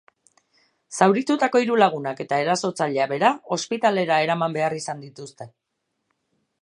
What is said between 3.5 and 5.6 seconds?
ospitalera eraman behar izan dituzte.